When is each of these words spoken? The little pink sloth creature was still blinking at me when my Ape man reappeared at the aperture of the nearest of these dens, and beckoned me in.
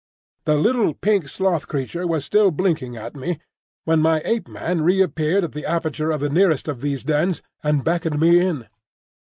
The 0.45 0.55
little 0.55 0.95
pink 0.95 1.27
sloth 1.27 1.67
creature 1.67 2.07
was 2.07 2.25
still 2.25 2.49
blinking 2.49 2.97
at 2.97 3.13
me 3.15 3.37
when 3.83 4.01
my 4.01 4.19
Ape 4.25 4.47
man 4.47 4.81
reappeared 4.81 5.43
at 5.43 5.51
the 5.51 5.63
aperture 5.67 6.09
of 6.09 6.21
the 6.21 6.29
nearest 6.31 6.67
of 6.67 6.81
these 6.81 7.03
dens, 7.03 7.43
and 7.63 7.83
beckoned 7.83 8.19
me 8.19 8.39
in. 8.39 8.67